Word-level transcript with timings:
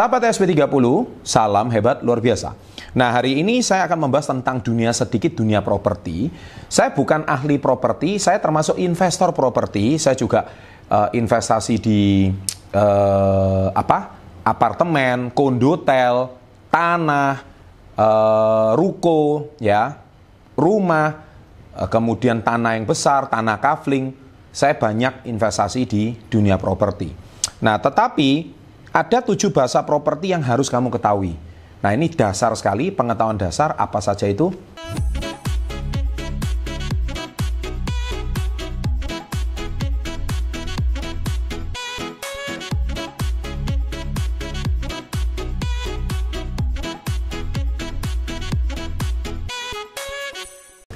Sahabat 0.00 0.32
SP30, 0.32 0.64
salam 1.20 1.68
hebat 1.68 2.00
luar 2.00 2.24
biasa. 2.24 2.56
Nah, 2.96 3.12
hari 3.12 3.36
ini 3.36 3.60
saya 3.60 3.84
akan 3.84 4.08
membahas 4.08 4.32
tentang 4.32 4.56
dunia 4.56 4.96
sedikit 4.96 5.36
dunia 5.36 5.60
properti. 5.60 6.32
Saya 6.72 6.88
bukan 6.96 7.20
ahli 7.28 7.60
properti, 7.60 8.16
saya 8.16 8.40
termasuk 8.40 8.80
investor 8.80 9.36
properti. 9.36 10.00
Saya 10.00 10.16
juga 10.16 10.48
uh, 10.88 11.12
investasi 11.12 11.76
di 11.84 12.32
uh, 12.72 13.68
apa? 13.76 14.16
apartemen, 14.40 15.36
kondotel, 15.36 16.32
tanah, 16.72 17.44
uh, 17.92 18.72
ruko, 18.80 19.52
ya, 19.60 20.00
rumah, 20.56 21.28
uh, 21.76 21.92
kemudian 21.92 22.40
tanah 22.40 22.72
yang 22.80 22.88
besar, 22.88 23.28
tanah 23.28 23.60
kafling. 23.60 24.16
Saya 24.48 24.80
banyak 24.80 25.28
investasi 25.28 25.84
di 25.84 26.16
dunia 26.32 26.56
properti. 26.56 27.12
Nah, 27.60 27.76
tetapi 27.76 28.59
ada 28.90 29.22
tujuh 29.22 29.54
bahasa 29.54 29.78
properti 29.86 30.34
yang 30.34 30.42
harus 30.42 30.66
kamu 30.66 30.90
ketahui. 30.90 31.38
Nah 31.78 31.94
ini 31.94 32.10
dasar 32.10 32.50
sekali, 32.58 32.90
pengetahuan 32.90 33.38
dasar 33.38 33.78
apa 33.78 34.02
saja 34.02 34.26
itu? 34.26 34.50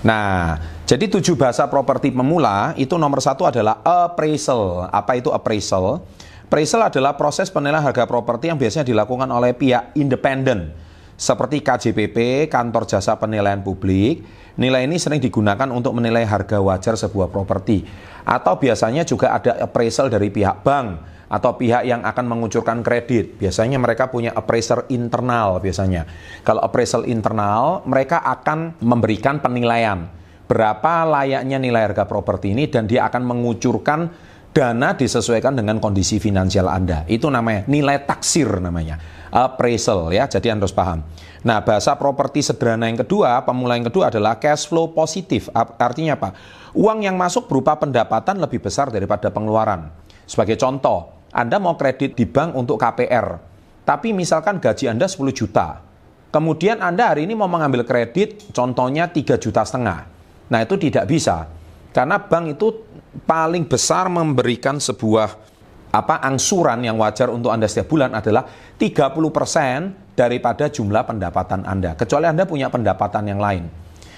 Nah, 0.05 0.61
jadi 0.85 1.09
tujuh 1.09 1.33
bahasa 1.33 1.65
properti 1.65 2.13
pemula 2.13 2.77
itu 2.77 3.01
nomor 3.01 3.25
satu 3.25 3.49
adalah 3.49 3.81
appraisal. 3.81 4.85
Apa 4.93 5.17
itu 5.17 5.33
appraisal? 5.33 6.05
Appraisal 6.45 6.85
adalah 6.87 7.17
proses 7.17 7.49
penilaian 7.49 7.81
harga 7.81 8.05
properti 8.05 8.53
yang 8.53 8.61
biasanya 8.61 8.85
dilakukan 8.85 9.27
oleh 9.33 9.57
pihak 9.57 9.97
independen 9.97 10.77
seperti 11.17 11.65
KJPP, 11.65 12.47
Kantor 12.53 12.85
Jasa 12.85 13.17
Penilaian 13.17 13.65
Publik. 13.65 14.23
Nilai 14.55 14.87
ini 14.87 15.01
sering 15.01 15.19
digunakan 15.19 15.67
untuk 15.73 15.99
menilai 15.99 16.23
harga 16.23 16.63
wajar 16.63 16.95
sebuah 16.95 17.33
properti. 17.33 17.83
Atau 18.23 18.61
biasanya 18.61 19.03
juga 19.03 19.35
ada 19.35 19.67
appraisal 19.67 20.07
dari 20.13 20.31
pihak 20.31 20.63
bank 20.63 21.03
atau 21.27 21.59
pihak 21.59 21.83
yang 21.89 22.05
akan 22.07 22.25
mengucurkan 22.29 22.85
kredit. 22.85 23.35
Biasanya 23.41 23.83
mereka 23.83 24.13
punya 24.13 24.31
appraiser 24.37 24.87
internal 24.93 25.59
biasanya. 25.59 26.07
Kalau 26.47 26.63
appraisal 26.63 27.03
internal, 27.09 27.83
mereka 27.89 28.23
akan 28.23 28.79
memberikan 28.85 29.43
penilaian 29.43 30.07
berapa 30.45 31.09
layaknya 31.09 31.57
nilai 31.57 31.89
harga 31.91 32.05
properti 32.05 32.53
ini 32.53 32.69
dan 32.69 32.85
dia 32.85 33.09
akan 33.09 33.25
mengucurkan 33.25 34.13
dana 34.55 34.95
disesuaikan 34.95 35.59
dengan 35.59 35.83
kondisi 35.83 36.23
finansial 36.23 36.71
Anda. 36.71 37.03
Itu 37.11 37.27
namanya 37.27 37.67
nilai 37.67 38.07
taksir 38.07 38.47
namanya. 38.63 38.97
Appraisal 39.35 40.15
ya, 40.15 40.31
jadi 40.31 40.55
Anda 40.55 40.71
harus 40.71 40.73
paham. 40.73 41.03
Nah, 41.43 41.59
bahasa 41.67 41.99
properti 41.99 42.39
sederhana 42.39 42.87
yang 42.87 43.03
kedua, 43.03 43.43
pemula 43.43 43.75
yang 43.75 43.91
kedua 43.91 44.15
adalah 44.15 44.39
cash 44.39 44.71
flow 44.71 44.95
positif. 44.95 45.51
Artinya 45.59 46.15
apa? 46.15 46.31
Uang 46.71 47.03
yang 47.03 47.19
masuk 47.19 47.51
berupa 47.51 47.75
pendapatan 47.75 48.39
lebih 48.39 48.63
besar 48.63 48.95
daripada 48.95 49.35
pengeluaran. 49.35 49.91
Sebagai 50.23 50.55
contoh, 50.55 51.27
Anda 51.35 51.59
mau 51.59 51.75
kredit 51.75 52.15
di 52.15 52.25
bank 52.25 52.55
untuk 52.55 52.79
KPR, 52.79 53.43
tapi 53.83 54.15
misalkan 54.15 54.63
gaji 54.63 54.87
Anda 54.87 55.11
10 55.11 55.35
juta. 55.35 55.83
Kemudian 56.31 56.79
Anda 56.79 57.11
hari 57.11 57.27
ini 57.27 57.35
mau 57.35 57.51
mengambil 57.51 57.83
kredit, 57.83 58.55
contohnya 58.55 59.11
3 59.11 59.35
juta 59.35 59.67
setengah. 59.67 60.07
Nah, 60.47 60.63
itu 60.63 60.79
tidak 60.79 61.11
bisa. 61.11 61.51
Karena 61.91 62.23
bank 62.23 62.55
itu 62.59 62.84
paling 63.23 63.71
besar 63.71 64.11
memberikan 64.11 64.83
sebuah 64.83 65.55
apa 65.95 66.19
angsuran 66.27 66.83
yang 66.83 66.99
wajar 66.99 67.31
untuk 67.31 67.55
Anda 67.55 67.71
setiap 67.71 67.87
bulan 67.87 68.11
adalah 68.19 68.43
30% 68.75 70.19
daripada 70.19 70.67
jumlah 70.67 71.07
pendapatan 71.07 71.63
Anda. 71.63 71.95
Kecuali 71.95 72.27
Anda 72.27 72.43
punya 72.51 72.67
pendapatan 72.67 73.31
yang 73.31 73.39
lain. 73.39 73.71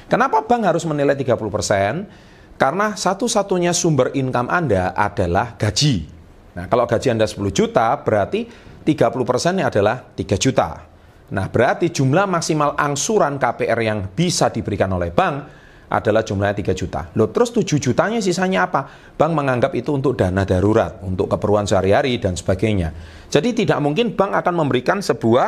Kenapa 0.08 0.40
bank 0.40 0.72
harus 0.72 0.88
menilai 0.88 1.12
30%? 1.12 2.56
Karena 2.56 2.96
satu-satunya 2.96 3.76
sumber 3.76 4.16
income 4.16 4.48
Anda 4.48 4.96
adalah 4.96 5.60
gaji. 5.60 6.08
Nah, 6.56 6.64
kalau 6.72 6.88
gaji 6.88 7.12
Anda 7.12 7.28
10 7.28 7.52
juta, 7.52 7.92
berarti 8.00 8.48
30%-nya 8.80 9.68
adalah 9.68 10.00
3 10.16 10.40
juta. 10.40 10.88
Nah, 11.36 11.46
berarti 11.52 11.92
jumlah 11.92 12.24
maksimal 12.24 12.72
angsuran 12.78 13.36
KPR 13.36 13.76
yang 13.84 14.08
bisa 14.08 14.48
diberikan 14.48 14.88
oleh 14.96 15.12
bank 15.12 15.65
adalah 15.86 16.26
jumlahnya 16.26 16.56
3 16.58 16.74
juta. 16.74 17.00
Loh, 17.14 17.30
terus 17.30 17.54
7 17.54 17.78
jutanya 17.78 18.18
sisanya 18.18 18.66
apa? 18.66 18.90
Bank 19.14 19.32
menganggap 19.32 19.72
itu 19.78 19.94
untuk 19.94 20.18
dana 20.18 20.42
darurat, 20.42 20.98
untuk 21.06 21.30
keperluan 21.30 21.66
sehari-hari 21.66 22.18
dan 22.18 22.34
sebagainya. 22.34 22.90
Jadi 23.30 23.64
tidak 23.64 23.78
mungkin 23.78 24.18
bank 24.18 24.34
akan 24.42 24.54
memberikan 24.54 24.98
sebuah 24.98 25.46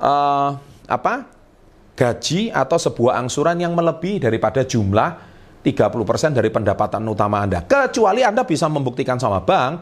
uh, 0.00 0.50
apa? 0.88 1.34
gaji 1.94 2.50
atau 2.50 2.74
sebuah 2.74 3.22
angsuran 3.22 3.54
yang 3.62 3.70
melebihi 3.70 4.18
daripada 4.18 4.66
jumlah 4.66 5.14
30% 5.62 6.34
dari 6.34 6.50
pendapatan 6.50 7.06
utama 7.06 7.40
Anda. 7.40 7.62
Kecuali 7.62 8.26
Anda 8.26 8.42
bisa 8.42 8.66
membuktikan 8.66 9.16
sama 9.16 9.40
bank 9.46 9.72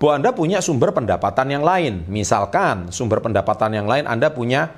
bahwa 0.00 0.12
Anda 0.18 0.30
punya 0.32 0.58
sumber 0.64 0.90
pendapatan 0.90 1.46
yang 1.52 1.62
lain. 1.62 2.08
Misalkan 2.08 2.90
sumber 2.90 3.20
pendapatan 3.20 3.76
yang 3.76 3.86
lain 3.86 4.08
Anda 4.08 4.32
punya 4.32 4.72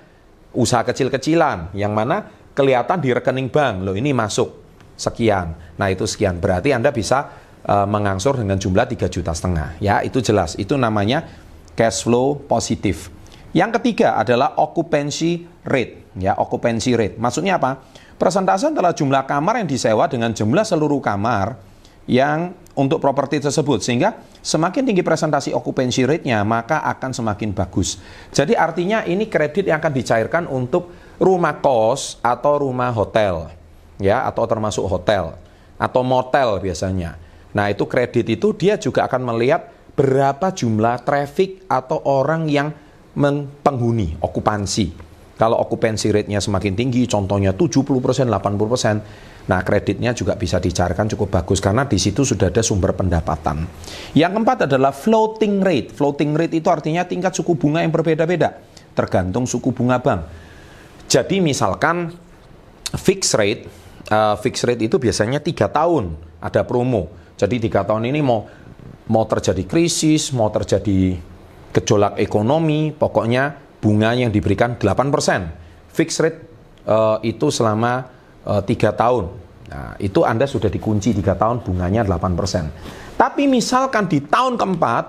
usaha 0.53 0.83
kecil-kecilan 0.83 1.79
yang 1.79 1.95
mana 1.95 2.29
kelihatan 2.53 2.99
di 3.01 3.15
rekening 3.15 3.49
bank. 3.49 3.87
Loh, 3.87 3.95
ini 3.97 4.13
masuk 4.13 4.60
sekian. 5.01 5.57
Nah, 5.81 5.89
itu 5.89 6.05
sekian. 6.05 6.37
Berarti 6.37 6.77
Anda 6.77 6.93
bisa 6.93 7.33
uh, 7.65 7.89
mengangsur 7.89 8.37
dengan 8.37 8.61
jumlah 8.61 8.85
3 8.85 9.09
juta 9.09 9.33
setengah. 9.33 9.81
Ya, 9.81 10.05
itu 10.05 10.21
jelas. 10.21 10.61
Itu 10.61 10.77
namanya 10.77 11.25
cash 11.73 12.05
flow 12.05 12.37
positif. 12.45 13.09
Yang 13.57 13.81
ketiga 13.81 14.21
adalah 14.21 14.55
occupancy 14.61 15.49
rate, 15.67 16.13
ya, 16.21 16.37
occupancy 16.37 16.95
rate. 16.95 17.17
Maksudnya 17.19 17.57
apa? 17.59 17.83
Persentase 18.21 18.69
adalah 18.69 18.93
jumlah 18.93 19.25
kamar 19.25 19.65
yang 19.65 19.67
disewa 19.67 20.05
dengan 20.07 20.31
jumlah 20.31 20.63
seluruh 20.63 21.01
kamar 21.01 21.57
yang 22.05 22.53
untuk 22.79 23.03
properti 23.03 23.43
tersebut 23.43 23.83
sehingga 23.83 24.23
semakin 24.45 24.87
tinggi 24.87 25.03
presentasi 25.03 25.51
occupancy 25.51 26.07
rate-nya 26.07 26.45
maka 26.47 26.85
akan 26.85 27.11
semakin 27.11 27.51
bagus. 27.51 27.99
Jadi 28.31 28.55
artinya 28.55 29.03
ini 29.03 29.27
kredit 29.27 29.67
yang 29.67 29.83
akan 29.83 29.93
dicairkan 29.97 30.45
untuk 30.47 30.93
rumah 31.19 31.59
kos 31.59 32.23
atau 32.23 32.63
rumah 32.63 32.93
hotel 32.95 33.60
ya 34.01 34.25
atau 34.27 34.49
termasuk 34.49 34.89
hotel 34.89 35.37
atau 35.81 36.03
motel 36.05 36.61
biasanya. 36.61 37.17
Nah, 37.57 37.69
itu 37.73 37.89
kredit 37.89 38.27
itu 38.29 38.53
dia 38.57 38.81
juga 38.81 39.09
akan 39.09 39.35
melihat 39.35 39.73
berapa 39.97 40.53
jumlah 40.53 41.03
traffic 41.05 41.69
atau 41.69 42.01
orang 42.09 42.47
yang 42.47 42.73
penghuni, 43.61 44.17
okupansi. 44.21 45.11
Kalau 45.41 45.57
okupansi 45.57 46.13
rate-nya 46.13 46.37
semakin 46.37 46.77
tinggi, 46.77 47.09
contohnya 47.09 47.57
70%, 47.57 48.29
80%, 48.29 49.49
nah 49.49 49.65
kreditnya 49.65 50.13
juga 50.13 50.37
bisa 50.37 50.61
dicarikan 50.61 51.09
cukup 51.09 51.41
bagus 51.41 51.65
karena 51.65 51.89
di 51.89 51.97
situ 51.97 52.29
sudah 52.29 52.53
ada 52.53 52.61
sumber 52.61 52.93
pendapatan. 52.93 53.65
Yang 54.13 54.31
keempat 54.37 54.59
adalah 54.69 54.93
floating 54.93 55.65
rate. 55.65 55.97
Floating 55.97 56.37
rate 56.37 56.61
itu 56.61 56.69
artinya 56.69 57.09
tingkat 57.09 57.33
suku 57.33 57.57
bunga 57.57 57.81
yang 57.81 57.91
berbeda-beda, 57.91 58.61
tergantung 58.93 59.49
suku 59.49 59.73
bunga 59.73 59.97
bank. 59.97 60.29
Jadi 61.09 61.41
misalkan 61.41 62.13
fixed 62.95 63.35
rate 63.35 63.80
uh, 64.09 64.37
fixed 64.41 64.65
rate 64.65 64.89
itu 64.89 64.97
biasanya 64.97 65.45
tiga 65.45 65.69
tahun 65.69 66.17
ada 66.41 66.65
promo. 66.65 67.13
Jadi 67.37 67.61
tiga 67.69 67.85
tahun 67.85 68.09
ini 68.09 68.21
mau 68.25 68.49
mau 69.11 69.25
terjadi 69.27 69.67
krisis, 69.67 70.31
mau 70.33 70.49
terjadi 70.49 71.19
gejolak 71.75 72.17
ekonomi, 72.23 72.95
pokoknya 72.95 73.59
bunga 73.83 74.15
yang 74.15 74.31
diberikan 74.31 74.79
8%. 74.79 75.91
Fixed 75.91 76.21
rate 76.23 76.41
uh, 76.87 77.19
itu 77.27 77.51
selama 77.51 78.07
uh, 78.47 78.63
tiga 78.63 78.95
tahun. 78.95 79.35
Nah, 79.71 79.95
itu 80.03 80.27
Anda 80.27 80.51
sudah 80.51 80.67
dikunci 80.67 81.15
tiga 81.15 81.39
tahun 81.39 81.63
bunganya 81.63 82.03
8%. 82.03 83.19
Tapi 83.19 83.47
misalkan 83.47 84.11
di 84.11 84.23
tahun 84.23 84.59
keempat 84.59 85.05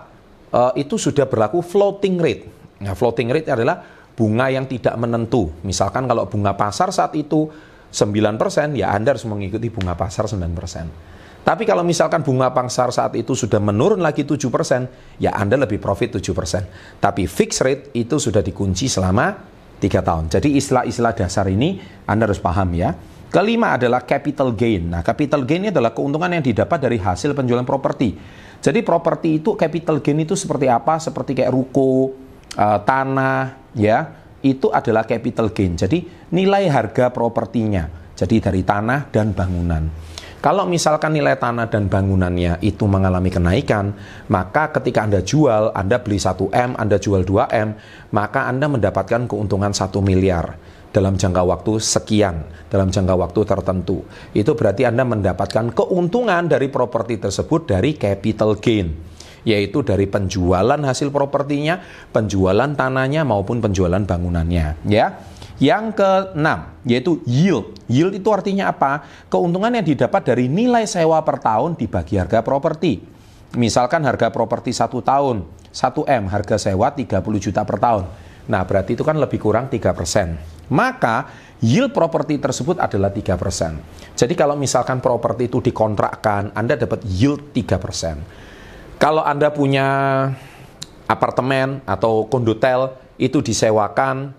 uh, 0.53 0.73
itu 0.77 0.97
sudah 1.01 1.25
berlaku 1.25 1.65
floating 1.65 2.17
rate. 2.21 2.44
Nah, 2.81 2.94
floating 2.94 3.29
rate 3.33 3.49
adalah 3.49 3.81
bunga 4.13 4.53
yang 4.53 4.69
tidak 4.69 4.94
menentu. 4.97 5.49
Misalkan 5.65 6.05
kalau 6.05 6.29
bunga 6.29 6.53
pasar 6.53 6.94
saat 6.94 7.13
itu 7.17 7.49
9%, 7.91 8.79
ya 8.79 8.95
Anda 8.95 9.13
harus 9.13 9.27
mengikuti 9.27 9.67
bunga 9.67 9.99
pasar 9.99 10.25
9%. 10.25 11.11
Tapi 11.41 11.65
kalau 11.65 11.81
misalkan 11.81 12.21
bunga 12.21 12.53
pasar 12.53 12.93
saat 12.93 13.17
itu 13.17 13.33
sudah 13.33 13.57
menurun 13.57 13.99
lagi 13.99 14.23
7%, 14.23 15.19
ya 15.19 15.35
Anda 15.35 15.59
lebih 15.59 15.81
profit 15.81 16.21
7%. 16.21 17.01
Tapi 17.01 17.27
fixed 17.27 17.61
rate 17.65 17.83
itu 17.97 18.15
sudah 18.21 18.39
dikunci 18.39 18.85
selama 18.85 19.33
3 19.81 20.05
tahun. 20.05 20.25
Jadi 20.29 20.55
istilah-istilah 20.55 21.13
dasar 21.17 21.49
ini 21.49 21.81
Anda 22.05 22.29
harus 22.29 22.38
paham 22.38 22.77
ya. 22.77 22.93
Kelima 23.31 23.79
adalah 23.79 24.03
capital 24.03 24.53
gain. 24.53 24.91
Nah, 24.91 25.01
capital 25.01 25.47
gain 25.47 25.71
adalah 25.71 25.95
keuntungan 25.95 26.29
yang 26.29 26.44
didapat 26.44 26.77
dari 26.83 26.99
hasil 26.99 27.31
penjualan 27.31 27.63
properti. 27.63 28.13
Jadi 28.61 28.79
properti 28.85 29.41
itu 29.41 29.57
capital 29.57 30.03
gain 30.03 30.21
itu 30.21 30.37
seperti 30.37 30.69
apa? 30.69 31.01
Seperti 31.01 31.33
kayak 31.33 31.49
ruko, 31.49 32.13
uh, 32.59 32.79
tanah, 32.85 33.57
ya 33.73 34.20
itu 34.41 34.69
adalah 34.73 35.05
capital 35.05 35.53
gain. 35.53 35.77
Jadi 35.77 36.05
nilai 36.33 36.69
harga 36.69 37.13
propertinya. 37.13 37.88
Jadi 38.17 38.38
dari 38.38 38.61
tanah 38.61 39.09
dan 39.09 39.33
bangunan. 39.33 39.83
Kalau 40.41 40.65
misalkan 40.65 41.13
nilai 41.13 41.38
tanah 41.38 41.69
dan 41.69 41.85
bangunannya 41.85 42.65
itu 42.65 42.89
mengalami 42.89 43.29
kenaikan, 43.29 43.93
maka 44.25 44.73
ketika 44.73 45.05
Anda 45.05 45.21
jual, 45.21 45.69
Anda 45.69 46.01
beli 46.01 46.17
1M, 46.17 46.81
Anda 46.81 46.97
jual 46.97 47.21
2M, 47.21 47.77
maka 48.09 48.49
Anda 48.49 48.65
mendapatkan 48.65 49.29
keuntungan 49.29 49.69
1 49.69 50.01
miliar 50.01 50.57
dalam 50.89 51.13
jangka 51.13 51.45
waktu 51.45 51.77
sekian, 51.77 52.41
dalam 52.73 52.89
jangka 52.89 53.13
waktu 53.21 53.41
tertentu. 53.45 54.01
Itu 54.33 54.57
berarti 54.57 54.89
Anda 54.89 55.05
mendapatkan 55.05 55.77
keuntungan 55.77 56.49
dari 56.49 56.73
properti 56.73 57.21
tersebut 57.21 57.69
dari 57.69 57.94
capital 57.94 58.57
gain, 58.57 58.97
yaitu 59.47 59.81
dari 59.81 60.05
penjualan 60.05 60.77
hasil 60.77 61.09
propertinya, 61.09 61.81
penjualan 62.13 62.69
tanahnya 62.73 63.25
maupun 63.25 63.59
penjualan 63.61 64.01
bangunannya, 64.01 64.81
ya. 64.85 65.07
Yang 65.61 66.01
keenam, 66.01 66.73
yaitu 66.89 67.21
yield. 67.29 67.77
Yield 67.85 68.17
itu 68.17 68.29
artinya 68.33 68.73
apa? 68.73 69.05
Keuntungan 69.29 69.69
yang 69.69 69.85
didapat 69.85 70.33
dari 70.33 70.49
nilai 70.49 70.89
sewa 70.89 71.21
per 71.21 71.38
tahun 71.38 71.77
dibagi 71.77 72.17
harga 72.17 72.41
properti. 72.41 72.97
Misalkan 73.53 74.01
harga 74.01 74.33
properti 74.33 74.73
satu 74.73 75.05
tahun, 75.05 75.45
1M, 75.69 76.33
harga 76.33 76.57
sewa 76.57 76.89
30 76.89 77.21
juta 77.37 77.61
per 77.61 77.77
tahun. 77.77 78.09
Nah, 78.49 78.65
berarti 78.65 78.97
itu 78.97 79.05
kan 79.05 79.21
lebih 79.21 79.37
kurang 79.37 79.69
3 79.69 79.94
persen. 79.94 80.33
Maka, 80.73 81.29
yield 81.61 81.94
properti 81.94 82.41
tersebut 82.41 82.81
adalah 82.81 83.13
3 83.13 83.37
persen. 83.37 83.77
Jadi 84.17 84.33
kalau 84.33 84.57
misalkan 84.57 84.97
properti 84.97 85.45
itu 85.45 85.61
dikontrakkan, 85.61 86.57
Anda 86.57 86.73
dapat 86.73 87.05
yield 87.05 87.53
3 87.53 87.77
persen. 87.77 88.17
Kalau 89.01 89.25
Anda 89.25 89.50
punya 89.50 89.88
apartemen 91.09 91.81
atau 91.89 92.30
kondotel, 92.30 92.94
itu 93.18 93.42
disewakan 93.42 94.38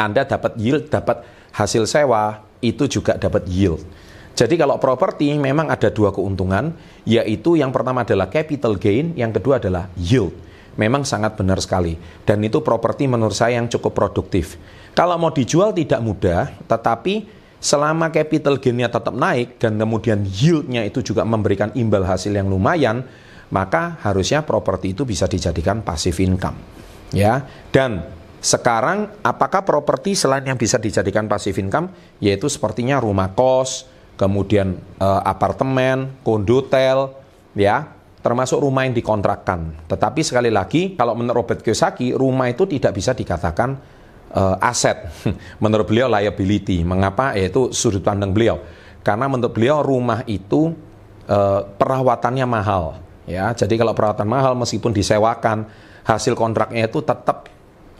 anda 0.00 0.24
dapat 0.24 0.56
yield, 0.56 0.88
dapat 0.88 1.20
hasil 1.52 1.84
sewa, 1.84 2.40
itu 2.64 2.88
juga 2.88 3.20
dapat 3.20 3.44
yield. 3.44 3.84
Jadi 4.32 4.56
kalau 4.56 4.80
properti 4.80 5.28
memang 5.36 5.68
ada 5.68 5.92
dua 5.92 6.08
keuntungan, 6.08 6.72
yaitu 7.04 7.60
yang 7.60 7.68
pertama 7.68 8.08
adalah 8.08 8.32
capital 8.32 8.80
gain, 8.80 9.12
yang 9.12 9.28
kedua 9.28 9.60
adalah 9.60 9.92
yield. 10.00 10.32
Memang 10.80 11.04
sangat 11.04 11.36
benar 11.36 11.60
sekali. 11.60 12.00
Dan 12.24 12.40
itu 12.40 12.64
properti 12.64 13.04
menurut 13.04 13.36
saya 13.36 13.60
yang 13.60 13.68
cukup 13.68 13.92
produktif. 13.92 14.56
Kalau 14.96 15.20
mau 15.20 15.28
dijual 15.28 15.76
tidak 15.76 16.00
mudah, 16.00 16.48
tetapi 16.64 17.28
selama 17.60 18.08
capital 18.08 18.56
gainnya 18.56 18.88
tetap 18.88 19.12
naik 19.12 19.60
dan 19.60 19.76
kemudian 19.76 20.24
yieldnya 20.24 20.88
itu 20.88 21.04
juga 21.04 21.28
memberikan 21.28 21.68
imbal 21.76 22.08
hasil 22.08 22.32
yang 22.32 22.48
lumayan, 22.48 23.04
maka 23.50 23.98
harusnya 24.02 24.46
properti 24.46 24.94
itu 24.94 25.02
bisa 25.06 25.26
dijadikan 25.26 25.82
passive 25.82 26.16
income. 26.22 26.56
Ya, 27.10 27.42
dan 27.74 28.06
sekarang 28.40 29.12
apakah 29.20 29.66
properti 29.66 30.16
selain 30.16 30.46
yang 30.46 30.56
bisa 30.56 30.80
dijadikan 30.80 31.28
passive 31.28 31.60
income 31.60 31.92
yaitu 32.22 32.48
sepertinya 32.48 32.96
rumah 32.96 33.36
kos, 33.36 33.84
kemudian 34.14 34.80
e, 34.96 35.08
apartemen, 35.26 36.22
kondotel, 36.24 37.12
ya, 37.52 37.90
termasuk 38.20 38.60
rumah 38.60 38.88
yang 38.88 38.96
dikontrakkan. 38.96 39.88
Tetapi 39.88 40.20
sekali 40.24 40.48
lagi 40.48 40.96
kalau 40.96 41.16
menurut 41.16 41.44
Robert 41.44 41.60
Kiyosaki, 41.60 42.16
rumah 42.16 42.48
itu 42.48 42.64
tidak 42.64 42.96
bisa 42.96 43.12
dikatakan 43.12 43.76
e, 44.32 44.42
aset. 44.60 45.08
menurut 45.64 45.84
beliau 45.84 46.08
liability. 46.08 46.80
Mengapa? 46.80 47.36
Yaitu 47.36 47.72
sudut 47.76 48.00
pandang 48.00 48.32
beliau. 48.32 48.60
Karena 49.00 49.28
menurut 49.28 49.52
beliau 49.52 49.84
rumah 49.84 50.24
itu 50.24 50.72
e, 51.24 51.38
perawatannya 51.80 52.46
mahal, 52.48 53.00
ya. 53.26 53.52
Jadi 53.52 53.74
kalau 53.80 53.92
perawatan 53.92 54.28
mahal 54.28 54.52
meskipun 54.56 54.94
disewakan, 54.94 55.66
hasil 56.04 56.36
kontraknya 56.36 56.88
itu 56.88 57.00
tetap 57.04 57.48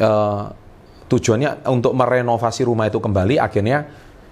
uh, 0.00 0.50
tujuannya 1.10 1.66
untuk 1.66 1.92
merenovasi 1.92 2.62
rumah 2.62 2.86
itu 2.86 3.02
kembali 3.02 3.42
akhirnya 3.42 3.82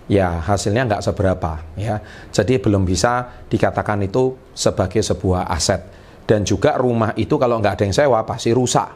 ya 0.09 0.41
hasilnya 0.41 0.89
nggak 0.89 1.03
seberapa 1.05 1.61
ya 1.77 2.01
jadi 2.33 2.63
belum 2.63 2.87
bisa 2.87 3.45
dikatakan 3.51 4.07
itu 4.07 4.39
sebagai 4.55 5.05
sebuah 5.05 5.51
aset 5.53 5.85
dan 6.25 6.47
juga 6.47 6.79
rumah 6.79 7.13
itu 7.19 7.37
kalau 7.37 7.61
nggak 7.61 7.75
ada 7.77 7.85
yang 7.85 7.95
sewa 7.95 8.23
pasti 8.25 8.55
rusak 8.55 8.89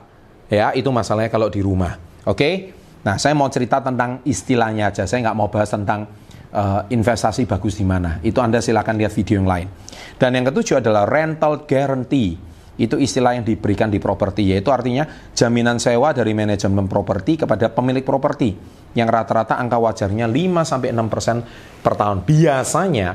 ya 0.48 0.72
itu 0.72 0.88
masalahnya 0.88 1.28
kalau 1.28 1.52
di 1.52 1.60
rumah 1.60 1.98
oke 2.24 2.38
okay? 2.38 2.54
nah 3.02 3.18
saya 3.20 3.36
mau 3.36 3.50
cerita 3.50 3.82
tentang 3.82 4.24
istilahnya 4.24 4.94
aja 4.94 5.04
saya 5.04 5.28
nggak 5.28 5.36
mau 5.36 5.50
bahas 5.52 5.68
tentang 5.68 6.06
uh, 6.52 6.86
investasi 6.88 7.48
bagus 7.48 7.80
di 7.80 7.84
mana 7.84 8.22
itu 8.22 8.38
anda 8.38 8.60
silakan 8.60 9.00
lihat 9.00 9.12
video 9.12 9.40
yang 9.42 9.48
lain 9.48 9.66
dan 10.20 10.36
yang 10.36 10.46
ketujuh 10.48 10.84
adalah 10.84 11.08
rental 11.08 11.64
guarantee 11.66 12.52
itu 12.80 12.96
istilah 12.96 13.36
yang 13.36 13.44
diberikan 13.44 13.92
di 13.92 14.00
properti 14.00 14.48
yaitu 14.48 14.72
artinya 14.72 15.04
jaminan 15.36 15.76
sewa 15.76 16.16
dari 16.16 16.32
manajemen 16.32 16.88
properti 16.88 17.44
kepada 17.44 17.68
pemilik 17.68 18.00
properti 18.00 18.56
yang 18.96 19.08
rata-rata 19.08 19.60
angka 19.60 19.76
wajarnya 19.76 20.28
5 20.28 20.68
sampai 20.68 20.88
6% 20.92 21.84
per 21.84 21.94
tahun. 21.96 22.24
Biasanya 22.24 23.08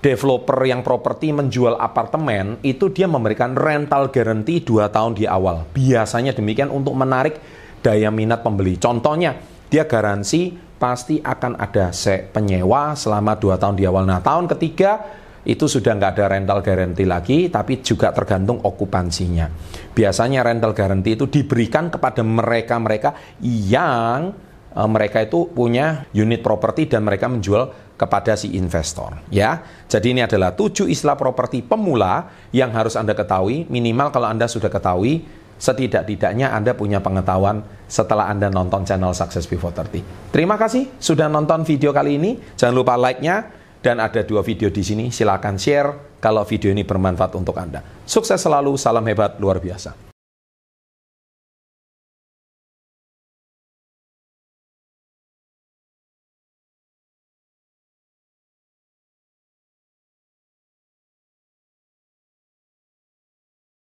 developer 0.00 0.58
yang 0.64 0.80
properti 0.80 1.30
menjual 1.30 1.76
apartemen 1.76 2.58
itu 2.64 2.88
dia 2.90 3.06
memberikan 3.06 3.54
rental 3.54 4.08
guarantee 4.10 4.62
2 4.62 4.88
tahun 4.90 5.12
di 5.18 5.26
awal. 5.26 5.66
Biasanya 5.70 6.34
demikian 6.34 6.72
untuk 6.72 6.94
menarik 6.94 7.38
daya 7.82 8.08
minat 8.08 8.46
pembeli. 8.46 8.76
Contohnya, 8.80 9.36
dia 9.70 9.86
garansi 9.86 10.69
pasti 10.80 11.20
akan 11.20 11.60
ada 11.60 11.92
penyewa 12.32 12.96
selama 12.96 13.36
2 13.36 13.60
tahun 13.60 13.76
di 13.76 13.84
awal. 13.84 14.08
Nah, 14.08 14.24
tahun 14.24 14.48
ketiga 14.48 15.20
itu 15.44 15.68
sudah 15.68 15.96
nggak 15.96 16.12
ada 16.16 16.24
rental 16.32 16.64
guarantee 16.64 17.08
lagi, 17.08 17.38
tapi 17.52 17.84
juga 17.84 18.12
tergantung 18.16 18.64
okupansinya. 18.64 19.48
Biasanya 19.92 20.40
rental 20.40 20.72
guarantee 20.72 21.20
itu 21.20 21.28
diberikan 21.28 21.92
kepada 21.92 22.20
mereka-mereka 22.24 23.40
yang 23.44 24.32
e, 24.72 24.80
mereka 24.84 25.24
itu 25.24 25.48
punya 25.52 26.08
unit 26.12 26.44
properti 26.44 26.88
dan 26.88 27.04
mereka 27.04 27.28
menjual 27.28 27.96
kepada 27.96 28.36
si 28.36 28.56
investor. 28.56 29.16
Ya, 29.32 29.64
jadi 29.88 30.16
ini 30.16 30.20
adalah 30.24 30.56
tujuh 30.56 30.88
istilah 30.88 31.16
properti 31.16 31.60
pemula 31.60 32.32
yang 32.52 32.72
harus 32.72 32.96
anda 32.96 33.12
ketahui. 33.12 33.68
Minimal 33.68 34.12
kalau 34.12 34.28
anda 34.28 34.44
sudah 34.48 34.72
ketahui, 34.72 35.24
setidak-tidaknya 35.60 36.50
Anda 36.50 36.72
punya 36.72 37.04
pengetahuan 37.04 37.62
setelah 37.86 38.32
Anda 38.32 38.48
nonton 38.48 38.82
channel 38.88 39.12
Success 39.12 39.44
Before 39.44 39.70
30. 39.70 40.32
Terima 40.32 40.56
kasih 40.56 40.88
sudah 40.96 41.28
nonton 41.28 41.62
video 41.62 41.92
kali 41.92 42.16
ini. 42.16 42.40
Jangan 42.56 42.74
lupa 42.74 42.96
like-nya, 42.96 43.60
dan 43.80 44.00
ada 44.00 44.20
dua 44.24 44.44
video 44.44 44.68
di 44.68 44.84
sini. 44.84 45.08
Silakan 45.08 45.56
share 45.56 46.20
kalau 46.20 46.44
video 46.44 46.72
ini 46.72 46.84
bermanfaat 46.84 47.32
untuk 47.36 47.56
Anda. 47.56 47.80
Sukses 48.04 48.40
selalu, 48.40 48.76
salam 48.76 49.04
hebat 49.08 49.40
luar 49.40 49.60
biasa. 49.60 50.09